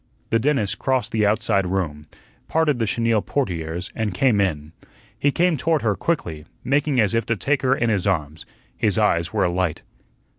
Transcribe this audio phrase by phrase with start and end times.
[0.31, 2.07] The dentist crossed the outside room,
[2.47, 4.71] parted the chenille portieres, and came in.
[5.19, 8.47] He came toward her quickly, making as if to take her in his arms.
[8.75, 9.83] His eyes were alight.